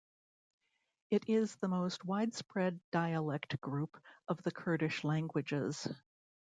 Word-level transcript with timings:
It 1.11 1.29
is 1.29 1.55
the 1.57 1.67
most 1.67 2.03
widespread 2.03 2.79
dialect 2.91 3.61
group 3.61 4.01
of 4.27 4.41
the 4.41 4.49
Kurdish 4.49 5.03
languages. 5.03 5.87